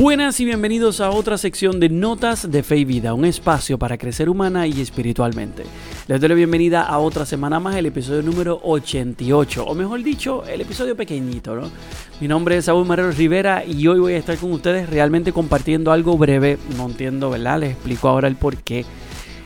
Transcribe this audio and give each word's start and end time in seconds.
Buenas 0.00 0.40
y 0.40 0.46
bienvenidos 0.46 1.02
a 1.02 1.10
otra 1.10 1.36
sección 1.36 1.78
de 1.78 1.90
Notas 1.90 2.50
de 2.50 2.62
Fe 2.62 2.78
y 2.78 2.84
Vida, 2.86 3.12
un 3.12 3.26
espacio 3.26 3.78
para 3.78 3.98
crecer 3.98 4.30
humana 4.30 4.66
y 4.66 4.80
espiritualmente. 4.80 5.64
Les 6.08 6.18
doy 6.18 6.30
la 6.30 6.34
bienvenida 6.36 6.80
a 6.80 6.98
otra 7.00 7.26
semana 7.26 7.60
más, 7.60 7.76
el 7.76 7.84
episodio 7.84 8.22
número 8.22 8.58
88, 8.62 9.62
o 9.62 9.74
mejor 9.74 10.02
dicho, 10.02 10.42
el 10.46 10.62
episodio 10.62 10.96
pequeñito, 10.96 11.54
¿no? 11.54 11.70
Mi 12.18 12.28
nombre 12.28 12.56
es 12.56 12.64
Saúl 12.64 12.86
Marrero 12.86 13.10
Rivera 13.10 13.62
y 13.62 13.86
hoy 13.88 14.00
voy 14.00 14.14
a 14.14 14.16
estar 14.16 14.38
con 14.38 14.52
ustedes 14.52 14.88
realmente 14.88 15.34
compartiendo 15.34 15.92
algo 15.92 16.16
breve, 16.16 16.56
no 16.78 16.86
entiendo, 16.86 17.28
¿verdad? 17.28 17.60
Les 17.60 17.72
explico 17.72 18.08
ahora 18.08 18.26
el 18.26 18.36
por 18.36 18.56
qué. 18.56 18.86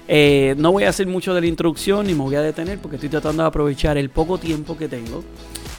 Eh, 0.06 0.54
no 0.56 0.70
voy 0.70 0.84
a 0.84 0.90
hacer 0.90 1.08
mucho 1.08 1.34
de 1.34 1.40
la 1.40 1.48
introducción 1.48 2.06
ni 2.06 2.14
me 2.14 2.20
voy 2.20 2.36
a 2.36 2.42
detener 2.42 2.78
porque 2.78 2.94
estoy 2.94 3.08
tratando 3.08 3.42
de 3.42 3.48
aprovechar 3.48 3.98
el 3.98 4.08
poco 4.08 4.38
tiempo 4.38 4.76
que 4.76 4.86
tengo 4.86 5.24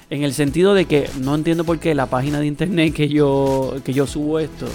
en 0.09 0.23
el 0.23 0.33
sentido 0.33 0.73
de 0.73 0.85
que 0.85 1.09
no 1.19 1.35
entiendo 1.35 1.63
por 1.63 1.79
qué 1.79 1.95
la 1.95 2.05
página 2.05 2.39
de 2.39 2.47
internet 2.47 2.93
que 2.93 3.09
yo, 3.09 3.75
que 3.83 3.93
yo 3.93 4.05
subo 4.05 4.39
esto 4.39 4.67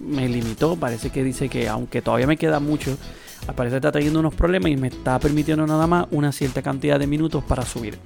me 0.00 0.28
limitó. 0.28 0.76
Parece 0.76 1.10
que 1.10 1.22
dice 1.22 1.48
que 1.48 1.68
aunque 1.68 2.02
todavía 2.02 2.26
me 2.26 2.36
queda 2.36 2.60
mucho, 2.60 2.96
al 3.46 3.54
parecer 3.54 3.76
está 3.76 3.92
teniendo 3.92 4.20
unos 4.20 4.34
problemas 4.34 4.70
y 4.70 4.76
me 4.76 4.88
está 4.88 5.18
permitiendo 5.18 5.66
nada 5.66 5.86
más 5.86 6.06
una 6.10 6.32
cierta 6.32 6.62
cantidad 6.62 6.98
de 6.98 7.06
minutos 7.06 7.42
para 7.44 7.64
subir. 7.64 7.98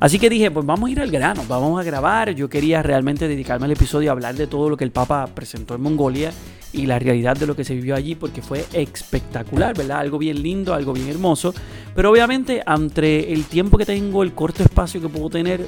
Así 0.00 0.18
que 0.18 0.28
dije, 0.28 0.50
pues 0.50 0.66
vamos 0.66 0.88
a 0.88 0.92
ir 0.92 1.00
al 1.00 1.10
grano, 1.10 1.44
vamos 1.48 1.80
a 1.80 1.84
grabar. 1.84 2.30
Yo 2.34 2.48
quería 2.48 2.82
realmente 2.82 3.28
dedicarme 3.28 3.66
al 3.66 3.72
episodio 3.72 4.10
a 4.10 4.12
hablar 4.12 4.34
de 4.34 4.46
todo 4.46 4.68
lo 4.68 4.76
que 4.76 4.84
el 4.84 4.90
Papa 4.90 5.26
presentó 5.34 5.74
en 5.74 5.82
Mongolia 5.82 6.32
y 6.74 6.86
la 6.86 6.98
realidad 6.98 7.36
de 7.36 7.46
lo 7.46 7.54
que 7.54 7.64
se 7.64 7.74
vivió 7.74 7.94
allí 7.94 8.16
porque 8.16 8.42
fue 8.42 8.64
espectacular, 8.72 9.76
¿verdad? 9.76 10.00
Algo 10.00 10.18
bien 10.18 10.42
lindo, 10.42 10.74
algo 10.74 10.92
bien 10.92 11.08
hermoso. 11.08 11.54
Pero 11.94 12.10
obviamente, 12.10 12.62
entre 12.66 13.32
el 13.32 13.44
tiempo 13.44 13.78
que 13.78 13.86
tengo, 13.86 14.24
el 14.24 14.32
corto 14.32 14.64
espacio 14.64 15.00
que 15.00 15.08
puedo 15.08 15.30
tener, 15.30 15.64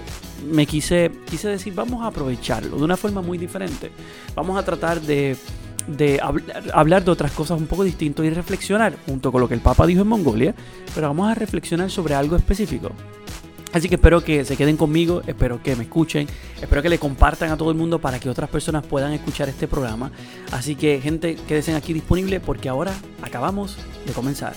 me 0.50 0.66
quise, 0.66 1.12
quise 1.30 1.48
decir, 1.48 1.72
vamos 1.74 2.02
a 2.02 2.08
aprovecharlo 2.08 2.76
de 2.76 2.84
una 2.84 2.96
forma 2.96 3.22
muy 3.22 3.38
diferente. 3.38 3.92
Vamos 4.34 4.58
a 4.58 4.64
tratar 4.64 5.00
de, 5.00 5.36
de 5.86 6.20
hablar, 6.72 7.04
de 7.04 7.10
otras 7.12 7.30
cosas 7.30 7.58
un 7.58 7.66
poco 7.66 7.84
distintas 7.84 8.26
y 8.26 8.30
reflexionar 8.30 8.96
junto 9.06 9.30
con 9.30 9.40
lo 9.40 9.48
que 9.48 9.54
el 9.54 9.60
Papa 9.60 9.86
dijo 9.86 10.02
en 10.02 10.08
Mongolia, 10.08 10.54
pero 10.94 11.06
vamos 11.06 11.30
a 11.30 11.34
reflexionar 11.34 11.90
sobre 11.90 12.14
algo 12.14 12.34
específico. 12.34 12.90
Así 13.72 13.88
que 13.88 13.96
espero 13.96 14.24
que 14.24 14.44
se 14.44 14.56
queden 14.56 14.76
conmigo, 14.76 15.22
espero 15.26 15.62
que 15.62 15.76
me 15.76 15.82
escuchen, 15.84 16.26
espero 16.60 16.82
que 16.82 16.88
le 16.88 16.98
compartan 16.98 17.50
a 17.50 17.56
todo 17.56 17.70
el 17.70 17.76
mundo 17.76 17.98
para 17.98 18.18
que 18.18 18.30
otras 18.30 18.48
personas 18.48 18.86
puedan 18.86 19.12
escuchar 19.12 19.48
este 19.48 19.68
programa. 19.68 20.10
Así 20.52 20.76
que 20.76 21.00
gente, 21.00 21.36
quédense 21.46 21.74
aquí 21.74 21.92
disponible 21.92 22.40
porque 22.40 22.68
ahora 22.68 22.92
acabamos 23.22 23.76
de 24.06 24.12
comenzar. 24.12 24.54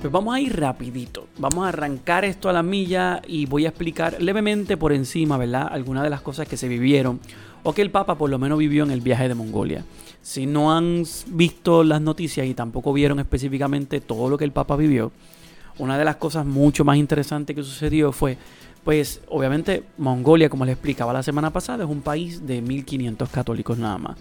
Pues 0.00 0.12
vamos 0.12 0.34
a 0.34 0.40
ir 0.40 0.54
rapidito, 0.60 1.28
vamos 1.38 1.64
a 1.64 1.68
arrancar 1.70 2.26
esto 2.26 2.50
a 2.50 2.52
la 2.52 2.62
milla 2.62 3.22
y 3.26 3.46
voy 3.46 3.64
a 3.64 3.70
explicar 3.70 4.20
levemente 4.20 4.76
por 4.76 4.92
encima, 4.92 5.38
¿verdad? 5.38 5.66
Algunas 5.70 6.02
de 6.02 6.10
las 6.10 6.20
cosas 6.20 6.46
que 6.46 6.58
se 6.58 6.68
vivieron 6.68 7.20
o 7.62 7.72
que 7.72 7.80
el 7.80 7.90
Papa 7.90 8.16
por 8.16 8.28
lo 8.28 8.38
menos 8.38 8.58
vivió 8.58 8.84
en 8.84 8.90
el 8.90 9.00
viaje 9.00 9.28
de 9.28 9.34
Mongolia. 9.34 9.82
Si 10.20 10.44
no 10.44 10.76
han 10.76 11.04
visto 11.28 11.82
las 11.82 12.02
noticias 12.02 12.46
y 12.46 12.52
tampoco 12.52 12.92
vieron 12.92 13.18
específicamente 13.18 14.02
todo 14.02 14.28
lo 14.28 14.36
que 14.36 14.44
el 14.44 14.52
Papa 14.52 14.76
vivió, 14.76 15.10
una 15.78 15.98
de 15.98 16.04
las 16.04 16.16
cosas 16.16 16.46
mucho 16.46 16.84
más 16.84 16.96
interesantes 16.96 17.54
que 17.54 17.62
sucedió 17.62 18.12
fue, 18.12 18.36
pues 18.84 19.20
obviamente 19.28 19.84
Mongolia, 19.98 20.48
como 20.48 20.64
les 20.64 20.74
explicaba 20.74 21.12
la 21.12 21.22
semana 21.22 21.50
pasada, 21.50 21.84
es 21.84 21.90
un 21.90 22.02
país 22.02 22.46
de 22.46 22.60
1500 22.60 23.28
católicos 23.30 23.78
nada 23.78 23.98
más. 23.98 24.16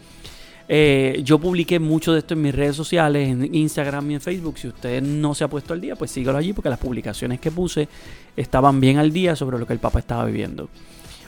Eh, 0.68 1.22
yo 1.24 1.40
publiqué 1.40 1.78
mucho 1.80 2.14
de 2.14 2.20
esto 2.20 2.34
en 2.34 2.42
mis 2.42 2.56
redes 2.56 2.76
sociales, 2.76 3.30
en 3.30 3.54
Instagram 3.54 4.12
y 4.12 4.14
en 4.16 4.22
Facebook. 4.22 4.58
Si 4.58 4.70
usted 4.70 5.02
no 5.02 5.36
se 5.36 5.44
ha 5.44 5.48
puesto 5.48 5.74
al 5.74 5.82
día, 5.82 5.96
pues 5.96 6.12
sígalo 6.12 6.38
allí 6.38 6.54
porque 6.54 6.70
las 6.70 6.80
publicaciones 6.80 7.40
que 7.40 7.52
puse 7.52 7.90
estaban 8.36 8.80
bien 8.80 8.98
al 8.98 9.12
día 9.12 9.36
sobre 9.36 9.60
lo 9.60 9.68
que 9.68 9.74
el 9.74 9.80
Papa 9.80 10.00
estaba 10.00 10.26
viviendo. 10.26 10.70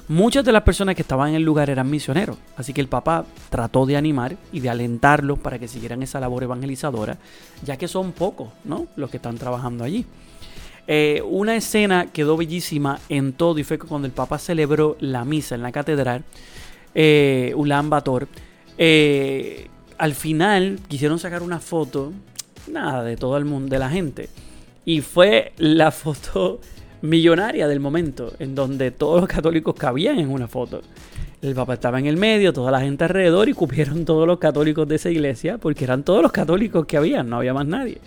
Muchas 0.08 0.46
de 0.46 0.52
las 0.52 0.62
personas 0.62 0.94
que 0.94 1.02
estaban 1.02 1.30
en 1.30 1.36
el 1.36 1.44
lugar 1.44 1.70
eran 1.70 1.90
misioneros, 1.90 2.38
así 2.58 2.74
que 2.74 2.82
el 2.82 2.88
Papa 2.88 3.26
trató 3.50 3.88
de 3.88 3.98
animar 3.98 4.38
y 4.52 4.60
de 4.60 4.70
alentarlos 4.70 5.40
para 5.40 5.58
que 5.58 5.68
siguieran 5.68 6.04
esa 6.04 6.20
labor 6.20 6.44
evangelizadora, 6.44 7.18
ya 7.64 7.78
que 7.78 7.88
son 7.88 8.12
pocos 8.12 8.50
¿no? 8.64 8.86
los 8.96 9.10
que 9.10 9.18
están 9.18 9.38
trabajando 9.38 9.84
allí. 9.84 10.06
Eh, 10.88 11.24
una 11.26 11.56
escena 11.56 12.12
quedó 12.14 12.38
bellísima 12.38 13.00
en 13.10 13.34
todo 13.34 13.58
y 13.58 13.64
fue 13.64 13.80
cuando 13.80 14.06
el 14.06 14.14
Papa 14.14 14.38
celebró 14.38 14.96
la 15.00 15.26
misa 15.26 15.56
en 15.56 15.64
la 15.64 15.72
catedral, 15.72 16.24
eh, 16.94 17.54
Ulan 17.56 17.90
Bator, 17.90 18.28
eh, 18.78 19.70
al 19.98 20.14
final 20.14 20.80
quisieron 20.88 21.18
sacar 21.18 21.42
una 21.42 21.60
foto, 21.60 22.14
nada, 22.68 23.04
de 23.04 23.18
todo 23.18 23.38
el 23.38 23.46
mundo, 23.46 23.70
de 23.70 23.80
la 23.80 23.90
gente. 23.90 24.30
Y 24.86 25.02
fue 25.02 25.54
la 25.58 25.90
foto 25.92 26.60
millonaria 27.02 27.68
del 27.68 27.80
momento, 27.80 28.34
en 28.40 28.56
donde 28.56 28.92
todos 28.92 29.22
los 29.22 29.30
católicos 29.30 29.76
cabían 29.76 30.20
en 30.20 30.30
una 30.30 30.48
foto. 30.48 30.82
El 31.42 31.54
Papa 31.54 31.76
estaba 31.76 32.00
en 32.00 32.08
el 32.08 32.18
medio, 32.18 32.54
toda 32.54 32.72
la 32.72 32.82
gente 32.82 33.04
alrededor 33.04 33.50
y 33.50 33.54
cupieron 33.54 34.06
todos 34.06 34.26
los 34.26 34.40
católicos 34.40 34.88
de 34.88 34.96
esa 34.96 35.10
iglesia, 35.10 35.58
porque 35.58 35.84
eran 35.84 36.04
todos 36.04 36.22
los 36.22 36.32
católicos 36.32 36.86
que 36.86 36.98
habían, 36.98 37.30
no 37.30 37.38
había 37.38 37.54
más 37.54 37.68
nadie. 37.68 38.00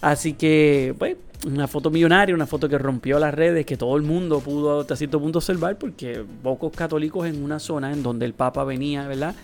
Así 0.00 0.32
que, 0.32 0.94
pues, 0.98 1.16
una 1.46 1.68
foto 1.68 1.90
millonaria, 1.90 2.34
una 2.34 2.46
foto 2.46 2.68
que 2.68 2.78
rompió 2.78 3.18
las 3.18 3.34
redes, 3.34 3.66
que 3.66 3.76
todo 3.76 3.96
el 3.96 4.02
mundo 4.02 4.40
pudo 4.40 4.80
hasta 4.80 4.96
cierto 4.96 5.20
punto 5.20 5.38
observar, 5.38 5.78
porque 5.78 6.24
pocos 6.42 6.72
católicos 6.72 7.26
en 7.26 7.42
una 7.42 7.58
zona 7.58 7.92
en 7.92 8.02
donde 8.02 8.26
el 8.26 8.34
Papa 8.34 8.64
venía, 8.64 9.06
¿verdad? 9.06 9.34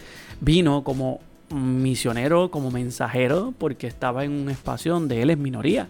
Vino 0.40 0.82
como 0.82 1.20
misionero, 1.50 2.50
como 2.50 2.70
mensajero, 2.70 3.54
porque 3.56 3.86
estaba 3.86 4.24
en 4.24 4.32
un 4.32 4.50
espacio 4.50 4.92
donde 4.94 5.22
él 5.22 5.30
es 5.30 5.38
minoría 5.38 5.88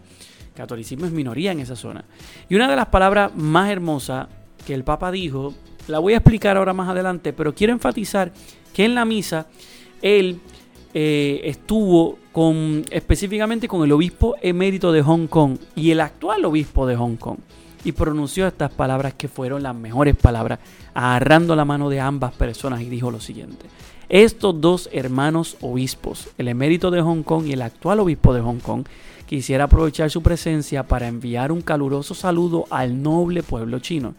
catolicismo 0.59 1.07
es 1.07 1.13
minoría 1.13 1.53
en 1.53 1.61
esa 1.61 1.77
zona. 1.77 2.05
Y 2.49 2.57
una 2.57 2.69
de 2.69 2.77
las 2.77 2.87
palabras 2.87 3.35
más 3.35 3.71
hermosas 3.71 4.27
que 4.67 4.75
el 4.75 4.85
Papa 4.85 5.11
dijo, 5.11 5.55
la 5.87 6.01
voy 6.01 6.13
a 6.13 6.19
explicar 6.19 6.57
ahora 6.57 6.75
más 6.75 6.89
adelante, 6.89 7.33
pero 7.33 7.55
quiero 7.55 7.73
enfatizar 7.73 8.33
que 8.75 8.85
en 8.85 8.95
la 8.95 9.05
misa 9.05 9.47
él 10.03 10.41
eh, 10.93 11.41
estuvo 11.45 12.19
con, 12.33 12.85
específicamente 12.91 13.69
con 13.69 13.85
el 13.85 13.93
obispo 13.93 14.35
emérito 14.43 14.93
de 14.93 15.03
Hong 15.03 15.29
Kong 15.29 15.59
y 15.77 15.93
el 15.93 16.01
actual 16.01 16.45
obispo 16.45 16.87
de 16.87 16.97
Hong 16.97 17.17
Kong. 17.17 17.39
Y 17.85 17.93
pronunció 17.93 18.47
estas 18.49 18.73
palabras 18.73 19.15
que 19.15 19.29
fueron 19.29 19.63
las 19.63 19.75
mejores 19.75 20.17
palabras, 20.17 20.59
agarrando 20.93 21.55
la 21.55 21.65
mano 21.65 21.89
de 21.89 22.01
ambas 22.01 22.35
personas 22.35 22.83
y 22.83 22.91
dijo 22.91 23.13
lo 23.13 23.21
siguiente. 23.21 23.67
Estos 24.09 24.59
dos 24.59 24.89
hermanos 24.91 25.59
obispos, 25.61 26.31
el 26.39 26.49
emérito 26.49 26.91
de 26.91 27.03
Hong 27.03 27.23
Kong 27.23 27.47
y 27.47 27.53
el 27.53 27.61
actual 27.61 28.01
obispo 28.01 28.33
de 28.33 28.41
Hong 28.41 28.59
Kong, 28.59 28.85
quisiera 29.27 29.65
aprovechar 29.65 30.11
su 30.11 30.23
presencia 30.23 30.85
para 30.85 31.09
enviar 31.09 31.53
un 31.53 31.61
caluroso 31.61 32.15
saludo 32.15 32.65
al 32.71 33.03
noble 33.03 33.43
pueblo 33.43 33.81
chino. 33.81 34.15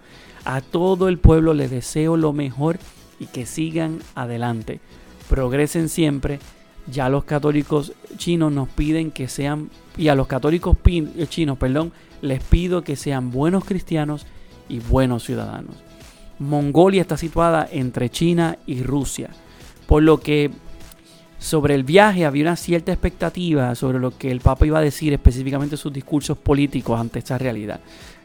A 0.46 0.62
todo 0.62 1.08
el 1.08 1.18
pueblo 1.18 1.56
les 1.56 1.72
deseo 1.72 2.18
lo 2.18 2.34
mejor 2.34 2.78
y 3.20 3.26
que 3.26 3.48
sigan 3.48 3.98
adelante. 4.14 4.80
Progresen 5.28 5.90
siempre. 5.90 6.40
Ya 6.86 7.10
los 7.10 7.24
católicos 7.24 7.94
chinos 8.18 8.52
nos 8.52 8.70
piden 8.70 9.10
que 9.10 9.28
sean, 9.28 9.72
y 9.98 10.10
a 10.10 10.16
los 10.16 10.28
católicos 10.28 10.78
eh, 10.86 11.26
chinos, 11.28 11.58
perdón, 11.58 11.94
les 12.22 12.44
pido 12.44 12.84
que 12.84 12.96
sean 12.96 13.32
buenos 13.32 13.66
cristianos 13.66 14.28
y 14.70 14.80
buenos 14.80 15.24
ciudadanos. 15.24 15.76
Mongolia 16.38 17.02
está 17.02 17.18
situada 17.18 17.68
entre 17.72 18.10
China 18.10 18.58
y 18.66 18.82
Rusia, 18.82 19.32
por 19.90 20.04
lo 20.04 20.20
que 20.20 20.52
sobre 21.40 21.74
el 21.74 21.84
viaje 21.84 22.24
había 22.24 22.44
una 22.44 22.56
cierta 22.56 22.92
expectativa 22.92 23.74
sobre 23.74 23.98
lo 23.98 24.16
que 24.16 24.30
el 24.30 24.40
Papa 24.40 24.68
iba 24.68 24.78
a 24.78 24.84
decir, 24.84 25.12
específicamente 25.14 25.78
sus 25.78 25.92
discursos 25.92 26.38
políticos 26.38 27.00
ante 27.00 27.18
esta 27.18 27.40
realidad. 27.40 27.80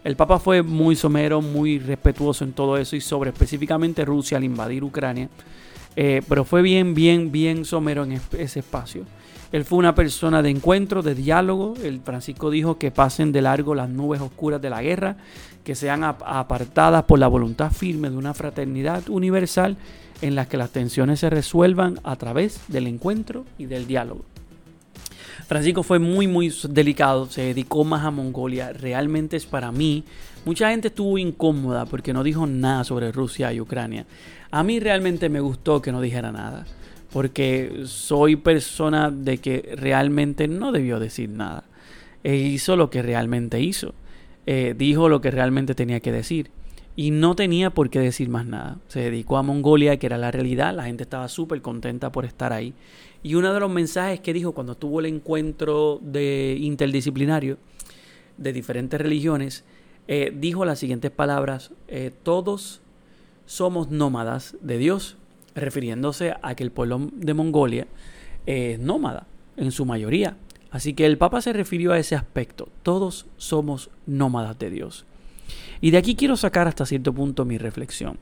El 0.04 0.14
Papa 0.14 0.38
fue 0.38 0.62
muy 0.62 0.94
somero, 0.94 1.40
muy 1.40 1.78
respetuoso 1.78 2.44
en 2.44 2.52
todo 2.52 2.76
eso 2.76 2.96
y 2.96 3.00
sobre 3.00 3.30
específicamente 3.30 4.04
Rusia 4.04 4.36
al 4.36 4.44
invadir 4.44 4.84
Ucrania, 4.84 5.30
eh, 5.96 6.20
pero 6.28 6.44
fue 6.44 6.60
bien, 6.60 6.94
bien, 6.94 7.32
bien 7.32 7.64
somero 7.64 8.04
en 8.04 8.20
ese 8.36 8.58
espacio. 8.58 9.06
Él 9.50 9.64
fue 9.64 9.78
una 9.78 9.94
persona 9.94 10.42
de 10.42 10.50
encuentro, 10.50 11.00
de 11.00 11.14
diálogo. 11.14 11.74
El 11.82 12.00
Francisco 12.00 12.50
dijo 12.50 12.76
que 12.76 12.90
pasen 12.90 13.32
de 13.32 13.40
largo 13.40 13.74
las 13.74 13.88
nubes 13.88 14.20
oscuras 14.20 14.60
de 14.60 14.68
la 14.68 14.82
guerra, 14.82 15.16
que 15.64 15.74
sean 15.74 16.04
apartadas 16.04 17.04
por 17.04 17.18
la 17.18 17.28
voluntad 17.28 17.72
firme 17.72 18.10
de 18.10 18.18
una 18.18 18.34
fraternidad 18.34 19.08
universal 19.08 19.78
en 20.20 20.34
las 20.34 20.46
que 20.46 20.56
las 20.56 20.70
tensiones 20.70 21.20
se 21.20 21.30
resuelvan 21.30 21.98
a 22.02 22.16
través 22.16 22.60
del 22.68 22.86
encuentro 22.86 23.44
y 23.58 23.66
del 23.66 23.86
diálogo. 23.86 24.24
Francisco 25.46 25.82
fue 25.82 25.98
muy 25.98 26.26
muy 26.26 26.52
delicado, 26.70 27.26
se 27.26 27.42
dedicó 27.42 27.84
más 27.84 28.04
a 28.04 28.10
Mongolia. 28.10 28.72
Realmente 28.72 29.36
es 29.36 29.44
para 29.44 29.72
mí, 29.72 30.04
mucha 30.44 30.70
gente 30.70 30.88
estuvo 30.88 31.18
incómoda 31.18 31.84
porque 31.84 32.12
no 32.12 32.22
dijo 32.22 32.46
nada 32.46 32.84
sobre 32.84 33.12
Rusia 33.12 33.52
y 33.52 33.60
Ucrania. 33.60 34.06
A 34.50 34.62
mí 34.62 34.80
realmente 34.80 35.28
me 35.28 35.40
gustó 35.40 35.82
que 35.82 35.92
no 35.92 36.00
dijera 36.00 36.32
nada, 36.32 36.64
porque 37.12 37.82
soy 37.84 38.36
persona 38.36 39.10
de 39.10 39.38
que 39.38 39.74
realmente 39.76 40.48
no 40.48 40.72
debió 40.72 40.98
decir 40.98 41.28
nada. 41.28 41.64
E 42.22 42.36
hizo 42.36 42.76
lo 42.76 42.88
que 42.88 43.02
realmente 43.02 43.60
hizo. 43.60 43.94
Eh, 44.46 44.74
dijo 44.76 45.08
lo 45.08 45.20
que 45.20 45.30
realmente 45.30 45.74
tenía 45.74 46.00
que 46.00 46.12
decir 46.12 46.50
y 46.96 47.10
no 47.10 47.34
tenía 47.34 47.70
por 47.70 47.90
qué 47.90 48.00
decir 48.00 48.28
más 48.28 48.46
nada. 48.46 48.78
Se 48.88 49.00
dedicó 49.00 49.36
a 49.36 49.42
Mongolia, 49.42 49.98
que 49.98 50.06
era 50.06 50.18
la 50.18 50.30
realidad, 50.30 50.74
la 50.74 50.84
gente 50.84 51.02
estaba 51.02 51.28
súper 51.28 51.60
contenta 51.60 52.12
por 52.12 52.24
estar 52.24 52.52
ahí. 52.52 52.74
Y 53.22 53.34
uno 53.34 53.52
de 53.52 53.60
los 53.60 53.70
mensajes 53.70 54.20
que 54.20 54.32
dijo 54.32 54.52
cuando 54.52 54.76
tuvo 54.76 55.00
el 55.00 55.06
encuentro 55.06 55.98
de 56.02 56.56
interdisciplinario 56.60 57.58
de 58.36 58.52
diferentes 58.52 59.00
religiones, 59.00 59.64
eh, 60.06 60.32
dijo 60.36 60.64
las 60.64 60.78
siguientes 60.78 61.10
palabras, 61.10 61.72
eh, 61.88 62.12
todos 62.22 62.80
somos 63.46 63.90
nómadas 63.90 64.56
de 64.60 64.78
Dios 64.78 65.16
refiriéndose 65.54 66.34
a 66.42 66.54
que 66.54 66.64
el 66.64 66.70
pueblo 66.70 67.10
de 67.12 67.34
Mongolia 67.34 67.86
es 68.46 68.78
nómada 68.78 69.26
en 69.56 69.70
su 69.72 69.84
mayoría. 69.84 70.36
Así 70.70 70.94
que 70.94 71.06
el 71.06 71.18
Papa 71.18 71.40
se 71.40 71.52
refirió 71.52 71.92
a 71.92 71.98
ese 71.98 72.16
aspecto. 72.16 72.68
Todos 72.82 73.26
somos 73.36 73.90
nómadas 74.06 74.58
de 74.58 74.70
Dios. 74.70 75.06
Y 75.80 75.90
de 75.90 75.98
aquí 75.98 76.14
quiero 76.14 76.36
sacar 76.36 76.68
hasta 76.68 76.86
cierto 76.86 77.12
punto 77.12 77.44
mi 77.44 77.58
reflexión. 77.58 78.18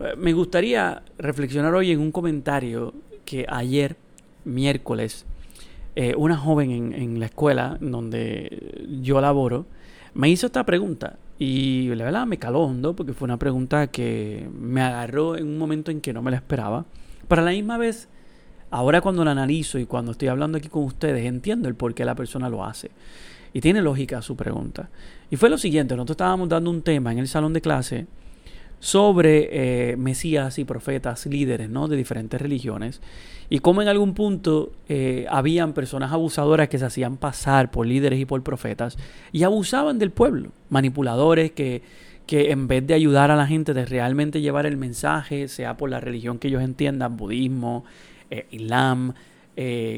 Eh, 0.00 0.14
me 0.16 0.32
gustaría 0.32 1.02
reflexionar 1.18 1.74
hoy 1.74 1.90
en 1.90 2.00
un 2.00 2.12
comentario 2.12 2.94
que 3.24 3.46
ayer, 3.48 3.96
miércoles, 4.44 5.26
eh, 5.96 6.14
una 6.16 6.36
joven 6.36 6.94
en, 6.94 7.20
la 7.20 7.26
escuela 7.26 7.76
donde 7.80 8.86
yo 9.02 9.20
laboro 9.20 9.66
me 10.14 10.28
hizo 10.28 10.46
esta 10.46 10.64
pregunta 10.64 11.18
y 11.38 11.92
la 11.94 12.04
verdad 12.04 12.26
me 12.26 12.38
caló 12.38 12.60
hondo 12.60 12.94
porque 12.94 13.12
fue 13.12 13.26
una 13.26 13.38
pregunta 13.38 13.88
que 13.88 14.48
me 14.52 14.82
agarró 14.82 15.36
en 15.36 15.46
un 15.46 15.58
momento 15.58 15.90
en 15.90 16.00
que 16.00 16.12
no 16.12 16.22
me 16.22 16.30
la 16.30 16.36
esperaba. 16.36 16.86
Pero 17.28 17.42
a 17.42 17.44
la 17.44 17.50
misma 17.50 17.76
vez, 17.76 18.08
ahora 18.70 19.00
cuando 19.00 19.24
la 19.24 19.32
analizo 19.32 19.78
y 19.78 19.86
cuando 19.86 20.12
estoy 20.12 20.28
hablando 20.28 20.58
aquí 20.58 20.68
con 20.68 20.84
ustedes, 20.84 21.24
entiendo 21.24 21.68
el 21.68 21.74
por 21.74 21.94
qué 21.94 22.04
la 22.04 22.14
persona 22.14 22.48
lo 22.48 22.64
hace. 22.64 22.90
Y 23.52 23.60
tiene 23.60 23.82
lógica 23.82 24.22
su 24.22 24.36
pregunta. 24.36 24.90
Y 25.30 25.36
fue 25.36 25.50
lo 25.50 25.58
siguiente, 25.58 25.94
nosotros 25.94 26.14
estábamos 26.14 26.48
dando 26.48 26.70
un 26.70 26.82
tema 26.82 27.12
en 27.12 27.18
el 27.18 27.28
salón 27.28 27.52
de 27.52 27.60
clase 27.60 28.06
sobre 28.80 29.90
eh, 29.92 29.96
mesías 29.96 30.58
y 30.58 30.64
profetas 30.64 31.26
líderes 31.26 31.68
¿no? 31.68 31.86
de 31.86 31.96
diferentes 31.96 32.40
religiones 32.40 33.02
y 33.50 33.58
cómo 33.58 33.82
en 33.82 33.88
algún 33.88 34.14
punto 34.14 34.72
eh, 34.88 35.26
habían 35.28 35.74
personas 35.74 36.12
abusadoras 36.12 36.68
que 36.68 36.78
se 36.78 36.86
hacían 36.86 37.18
pasar 37.18 37.70
por 37.70 37.86
líderes 37.86 38.18
y 38.18 38.24
por 38.24 38.42
profetas 38.42 38.96
y 39.32 39.42
abusaban 39.42 39.98
del 39.98 40.10
pueblo, 40.10 40.50
manipuladores 40.70 41.52
que, 41.52 41.82
que 42.26 42.52
en 42.52 42.68
vez 42.68 42.86
de 42.86 42.94
ayudar 42.94 43.30
a 43.30 43.36
la 43.36 43.46
gente 43.46 43.74
de 43.74 43.84
realmente 43.84 44.40
llevar 44.40 44.64
el 44.64 44.78
mensaje, 44.78 45.48
sea 45.48 45.76
por 45.76 45.90
la 45.90 46.00
religión 46.00 46.38
que 46.38 46.48
ellos 46.48 46.62
entiendan, 46.62 47.18
budismo, 47.18 47.84
eh, 48.30 48.46
islam, 48.50 49.12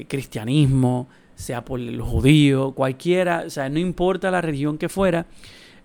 cristianismo, 0.08 1.06
sea 1.42 1.64
por 1.64 1.80
el 1.80 2.00
judío, 2.00 2.72
cualquiera, 2.72 3.44
o 3.46 3.50
sea, 3.50 3.68
no 3.68 3.78
importa 3.78 4.30
la 4.30 4.40
religión 4.40 4.78
que 4.78 4.88
fuera, 4.88 5.26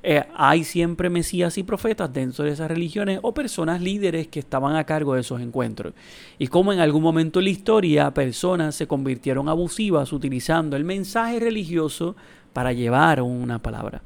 eh, 0.04 0.24
hay 0.36 0.64
siempre 0.64 1.10
mesías 1.10 1.58
y 1.58 1.64
profetas 1.64 2.14
dentro 2.14 2.46
de 2.46 2.52
esas 2.52 2.70
religiones 2.70 3.20
o 3.24 3.34
personas 3.34 3.82
líderes 3.82 4.28
que 4.28 4.40
estaban 4.40 4.76
a 4.76 4.86
cargo 4.86 5.16
de 5.16 5.22
esos 5.22 5.42
encuentros. 5.42 5.94
Y 6.38 6.48
como 6.48 6.72
en 6.72 6.80
algún 6.80 7.02
momento 7.02 7.40
en 7.40 7.46
la 7.46 7.52
historia 7.52 8.14
personas 8.14 8.76
se 8.76 8.88
convirtieron 8.88 9.50
abusivas 9.50 10.14
utilizando 10.14 10.78
el 10.78 10.86
mensaje 10.86 11.40
religioso 11.40 12.16
para 12.54 12.74
llevar 12.74 13.22
una 13.22 13.60
palabra. 13.60 14.02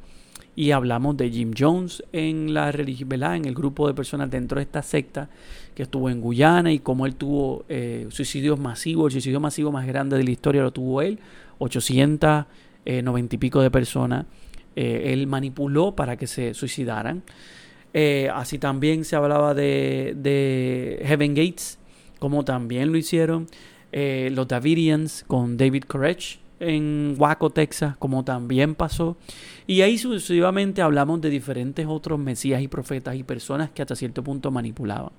Y 0.56 0.71
hablamos 0.71 1.18
de 1.18 1.30
Jim 1.30 1.54
Jones 1.57 2.04
en 2.12 2.54
la 2.54 2.71
religión, 2.71 3.12
en 3.13 3.45
el 3.45 3.54
grupo 3.54 3.88
de 3.88 3.94
personas 3.94 4.30
dentro 4.30 4.57
de 4.57 4.63
esta 4.63 4.81
secta 4.81 5.30
que 5.75 5.83
estuvo 5.83 6.09
en 6.09 6.19
Guyana 6.19 6.71
y 6.71 6.80
cómo 6.80 7.06
él 7.06 7.15
tuvo 7.15 7.63
eh, 7.69 8.07
suicidios 8.09 8.59
masivos, 8.59 9.07
el 9.07 9.12
suicidio 9.12 9.39
masivo 9.39 9.71
más 9.71 9.88
grande 9.88 10.18
de 10.18 10.24
la 10.24 10.31
historia 10.31 10.62
lo 10.62 10.71
tuvo 10.71 11.01
él, 11.01 11.19
890 11.62 12.48
eh, 12.86 13.04
y 13.30 13.38
pico 13.38 13.62
de 13.62 13.72
personas. 13.72 14.25
Eh, 14.75 15.13
él 15.13 15.28
manipuló 15.28 15.96
para 15.96 16.18
que 16.18 16.28
se 16.28 16.54
suicidaran. 16.54 17.24
Eh, 17.94 18.30
así 18.34 18.58
también 18.58 19.04
se 19.06 19.16
hablaba 19.16 19.54
de, 19.54 20.13
de, 20.18 21.02
Heaven 21.06 21.36
Gates, 21.36 21.78
como 22.19 22.44
también 22.44 22.92
lo 22.92 22.98
hicieron. 22.98 23.48
Los 23.92 24.48
Davidians 24.48 25.25
con 25.28 25.58
David 25.58 25.84
Koresh 25.84 26.40
en 26.62 27.16
Waco, 27.18 27.50
Texas, 27.50 27.98
como 27.98 28.24
también 28.24 28.75
pasó. 28.75 29.18
Y 29.68 29.81
ahí 29.81 29.98
sucesivamente 29.98 30.81
hablamos 30.81 31.19
de 31.19 31.30
diferentes 31.30 31.86
otros 31.88 32.18
mesías 32.18 32.62
y 32.62 32.69
profetas 32.69 33.16
y 33.16 33.24
personas 33.24 33.72
que 33.72 33.81
hasta 33.81 33.96
cierto 33.96 34.24
punto 34.24 34.50
manipulaban. 34.50 35.12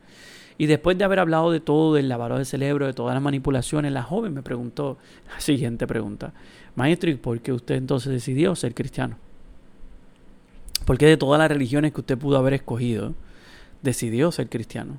Y 0.58 0.66
después 0.66 0.99
de 0.99 1.04
haber 1.04 1.19
hablado 1.19 1.50
de 1.50 1.60
todo, 1.60 1.94
del 1.94 2.08
lavado 2.08 2.38
de 2.38 2.44
cerebro, 2.44 2.87
de 2.87 2.93
todas 2.93 3.14
las 3.14 3.22
manipulaciones, 3.22 3.93
la 3.93 4.02
joven 4.02 4.34
me 4.34 4.43
preguntó 4.43 4.99
la 5.32 5.40
siguiente 5.40 5.87
pregunta. 5.87 6.32
Maestro, 6.75 7.10
¿y 7.10 7.14
por 7.14 7.40
qué 7.40 7.52
usted 7.52 7.76
entonces 7.76 8.12
decidió 8.12 8.54
ser 8.54 8.75
cristiano? 8.75 9.16
Porque 10.84 11.06
de 11.06 11.16
todas 11.16 11.38
las 11.38 11.49
religiones 11.49 11.93
que 11.93 12.00
usted 12.00 12.19
pudo 12.19 12.38
haber 12.38 12.54
escogido, 12.54 13.14
decidió 13.82 14.32
ser 14.32 14.49
cristiano. 14.49 14.99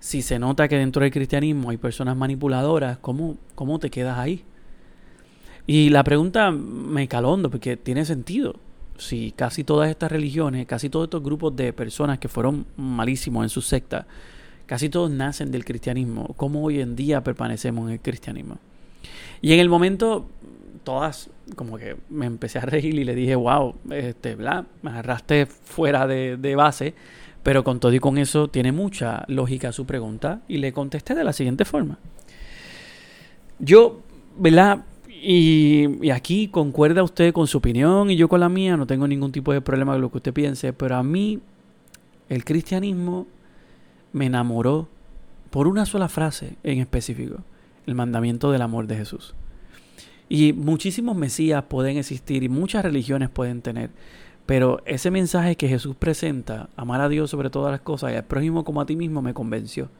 Si 0.00 0.22
se 0.22 0.38
nota 0.38 0.68
que 0.68 0.76
dentro 0.76 1.02
del 1.02 1.12
cristianismo 1.12 1.70
hay 1.70 1.76
personas 1.76 2.16
manipuladoras, 2.16 2.98
¿cómo, 2.98 3.38
cómo 3.54 3.78
te 3.78 3.90
quedas 3.90 4.18
ahí? 4.18 4.44
Y 5.66 5.88
la 5.88 6.04
pregunta 6.04 6.50
me 6.50 7.08
calondo 7.08 7.50
porque 7.50 7.76
tiene 7.76 8.04
sentido. 8.04 8.56
Si 8.98 9.32
casi 9.32 9.64
todas 9.64 9.90
estas 9.90 10.12
religiones, 10.12 10.66
casi 10.66 10.90
todos 10.90 11.06
estos 11.06 11.22
grupos 11.22 11.56
de 11.56 11.72
personas 11.72 12.18
que 12.18 12.28
fueron 12.28 12.66
malísimos 12.76 13.44
en 13.44 13.48
su 13.48 13.62
secta, 13.62 14.06
casi 14.66 14.88
todos 14.88 15.10
nacen 15.10 15.50
del 15.50 15.64
cristianismo, 15.64 16.34
¿cómo 16.36 16.62
hoy 16.62 16.80
en 16.80 16.96
día 16.96 17.22
permanecemos 17.22 17.86
en 17.88 17.94
el 17.94 18.00
cristianismo? 18.00 18.58
Y 19.42 19.52
en 19.52 19.60
el 19.60 19.68
momento 19.68 20.26
todas 20.84 21.30
como 21.56 21.76
que 21.76 21.96
me 22.10 22.26
empecé 22.26 22.58
a 22.58 22.62
reír 22.62 22.94
y 22.94 23.04
le 23.04 23.14
dije, 23.14 23.34
wow, 23.34 23.74
este, 23.90 24.36
bla, 24.36 24.64
me 24.82 24.90
agarraste 24.90 25.46
fuera 25.46 26.06
de, 26.06 26.54
base, 26.54 26.94
pero 27.42 27.64
con 27.64 27.80
todo 27.80 27.92
y 27.92 27.98
con 27.98 28.18
eso 28.18 28.48
tiene 28.48 28.72
mucha 28.72 29.24
lógica 29.28 29.72
su 29.72 29.84
pregunta 29.86 30.40
y 30.46 30.58
le 30.58 30.72
contesté 30.72 31.14
de 31.14 31.24
la 31.24 31.32
siguiente 31.32 31.64
forma. 31.64 31.98
Yo, 33.58 34.00
¿verdad? 34.38 34.84
Y, 35.08 36.04
y, 36.06 36.10
aquí 36.10 36.48
concuerda 36.48 37.02
usted 37.02 37.32
con 37.32 37.46
su 37.46 37.58
opinión 37.58 38.10
y 38.10 38.16
yo 38.16 38.28
con 38.28 38.40
la 38.40 38.48
mía, 38.48 38.76
no 38.76 38.86
tengo 38.86 39.08
ningún 39.08 39.32
tipo 39.32 39.52
de 39.52 39.62
problema 39.62 39.92
con 39.92 40.02
lo 40.02 40.10
que 40.10 40.18
usted 40.18 40.32
piense, 40.34 40.72
pero 40.72 40.96
a 40.96 41.02
mí 41.02 41.40
el 42.28 42.44
cristianismo 42.44 43.26
me 44.14 44.26
enamoró 44.26 44.88
por 45.50 45.68
una 45.68 45.84
sola 45.84 46.08
frase 46.08 46.56
en 46.62 46.78
específico, 46.78 47.42
el 47.86 47.94
mandamiento 47.94 48.50
del 48.50 48.62
amor 48.62 48.86
de 48.86 48.96
Jesús. 48.96 49.34
Y 50.28 50.52
muchísimos 50.52 51.16
mesías 51.16 51.64
pueden 51.64 51.98
existir 51.98 52.42
y 52.44 52.48
muchas 52.48 52.84
religiones 52.84 53.28
pueden 53.28 53.60
tener. 53.60 53.90
Pero 54.46 54.80
ese 54.86 55.10
mensaje 55.10 55.56
que 55.56 55.68
Jesús 55.68 55.96
presenta, 55.96 56.70
amar 56.76 57.00
a 57.00 57.08
Dios 57.08 57.28
sobre 57.28 57.50
todas 57.50 57.72
las 57.72 57.80
cosas 57.80 58.12
y 58.12 58.16
al 58.16 58.24
prójimo 58.24 58.64
como 58.64 58.80
a 58.80 58.86
ti 58.86 58.94
mismo, 58.94 59.20
me 59.20 59.34
convenció. 59.34 59.90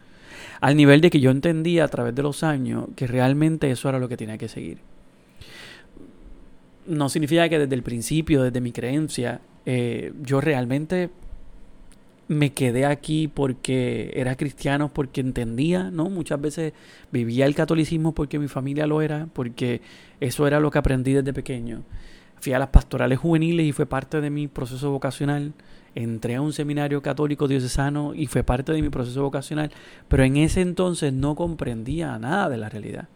Al 0.61 0.77
nivel 0.77 1.01
de 1.01 1.11
que 1.11 1.21
yo 1.21 1.31
entendía 1.31 1.85
a 1.85 1.89
través 1.89 2.15
de 2.15 2.23
los 2.23 2.43
años 2.45 2.87
que 2.95 3.07
realmente 3.07 3.71
eso 3.71 3.89
era 3.89 3.99
lo 3.99 4.09
que 4.09 4.17
tenía 4.17 4.39
que 4.39 4.49
seguir. 4.49 4.79
No 6.87 7.09
significa 7.09 7.49
que 7.49 7.59
desde 7.59 7.75
el 7.75 7.83
principio, 7.83 8.43
desde 8.43 8.61
mi 8.61 8.71
creencia, 8.71 9.41
eh, 9.67 10.13
yo 10.23 10.41
realmente 10.41 11.11
me 12.29 12.53
quedé 12.53 12.87
aquí 12.87 13.29
porque 13.29 14.13
era 14.15 14.37
cristiano, 14.37 14.91
porque 14.93 15.21
entendía, 15.21 15.91
¿no? 15.91 16.09
Muchas 16.09 16.41
veces 16.41 16.73
vivía 17.13 17.47
el 17.47 17.55
catolicismo 17.55 18.13
porque 18.13 18.39
mi 18.39 18.49
familia 18.49 18.87
lo 18.87 19.03
era, 19.03 19.29
porque 19.33 19.83
eso 20.21 20.47
era 20.47 20.61
lo 20.61 20.71
que 20.71 20.79
aprendí 20.79 21.13
desde 21.13 21.33
pequeño. 21.33 21.83
Fui 22.41 22.53
a 22.53 22.59
las 22.59 22.69
pastorales 22.69 23.19
juveniles 23.19 23.67
y 23.67 23.73
fue 23.73 23.87
parte 23.87 24.21
de 24.21 24.31
mi 24.31 24.49
proceso 24.49 24.91
vocacional. 24.91 25.53
Entré 25.95 26.35
a 26.35 26.41
un 26.41 26.53
seminario 26.53 27.03
católico 27.03 27.47
diocesano 27.47 28.15
y 28.15 28.27
fue 28.27 28.43
parte 28.43 28.73
de 28.73 28.83
mi 28.83 28.91
proceso 28.91 29.23
vocacional, 29.23 29.71
pero 30.09 30.25
en 30.25 30.37
ese 30.37 30.61
entonces 30.61 31.13
no 31.13 31.37
comprendía 31.37 32.19
nada 32.19 32.49
de 32.49 32.57
la 32.57 32.69
realidad. 32.69 33.09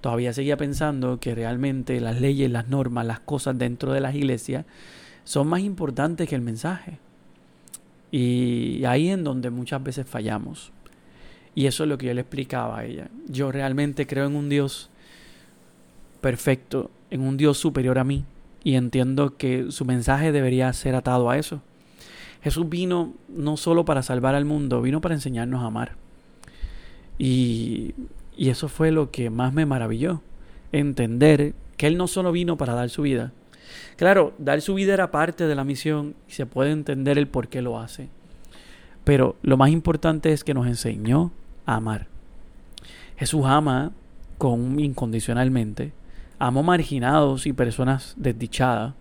Todavía 0.00 0.32
seguía 0.32 0.56
pensando 0.56 1.18
que 1.18 1.34
realmente 1.34 2.00
las 2.00 2.20
leyes, 2.20 2.50
las 2.50 2.68
normas, 2.68 3.06
las 3.06 3.20
cosas 3.20 3.58
dentro 3.58 3.92
de 3.92 4.00
las 4.00 4.14
iglesias 4.14 4.64
son 5.24 5.48
más 5.48 5.60
importantes 5.60 6.28
que 6.28 6.36
el 6.36 6.42
mensaje. 6.42 6.98
Y 8.18 8.82
ahí 8.86 9.10
en 9.10 9.24
donde 9.24 9.50
muchas 9.50 9.82
veces 9.82 10.06
fallamos. 10.08 10.72
Y 11.54 11.66
eso 11.66 11.82
es 11.82 11.90
lo 11.90 11.98
que 11.98 12.06
yo 12.06 12.14
le 12.14 12.22
explicaba 12.22 12.78
a 12.78 12.84
ella. 12.86 13.10
Yo 13.28 13.52
realmente 13.52 14.06
creo 14.06 14.24
en 14.24 14.36
un 14.36 14.48
Dios 14.48 14.88
perfecto, 16.22 16.90
en 17.10 17.20
un 17.20 17.36
Dios 17.36 17.58
superior 17.58 17.98
a 17.98 18.04
mí. 18.04 18.24
Y 18.64 18.76
entiendo 18.76 19.36
que 19.36 19.66
su 19.70 19.84
mensaje 19.84 20.32
debería 20.32 20.72
ser 20.72 20.94
atado 20.94 21.28
a 21.28 21.36
eso. 21.36 21.60
Jesús 22.40 22.66
vino 22.70 23.12
no 23.28 23.58
solo 23.58 23.84
para 23.84 24.02
salvar 24.02 24.34
al 24.34 24.46
mundo, 24.46 24.80
vino 24.80 25.02
para 25.02 25.14
enseñarnos 25.14 25.62
a 25.62 25.66
amar. 25.66 25.92
Y, 27.18 27.92
y 28.34 28.48
eso 28.48 28.70
fue 28.70 28.92
lo 28.92 29.10
que 29.10 29.28
más 29.28 29.52
me 29.52 29.66
maravilló. 29.66 30.22
Entender 30.72 31.52
que 31.76 31.86
Él 31.86 31.98
no 31.98 32.06
solo 32.06 32.32
vino 32.32 32.56
para 32.56 32.72
dar 32.72 32.88
su 32.88 33.02
vida, 33.02 33.34
Claro, 33.96 34.34
dar 34.38 34.60
su 34.60 34.74
vida 34.74 34.94
era 34.94 35.10
parte 35.10 35.46
de 35.46 35.54
la 35.54 35.64
misión 35.64 36.14
y 36.28 36.32
se 36.32 36.46
puede 36.46 36.70
entender 36.70 37.18
el 37.18 37.28
por 37.28 37.48
qué 37.48 37.62
lo 37.62 37.78
hace. 37.78 38.08
Pero 39.04 39.36
lo 39.42 39.56
más 39.56 39.70
importante 39.70 40.32
es 40.32 40.44
que 40.44 40.52
nos 40.52 40.66
enseñó 40.66 41.30
a 41.64 41.76
amar. 41.76 42.08
Jesús 43.16 43.44
ama 43.46 43.92
con 44.36 44.78
incondicionalmente, 44.78 45.92
amó 46.38 46.62
marginados 46.62 47.46
y 47.46 47.52
personas 47.52 48.14
desdichadas. 48.16 48.94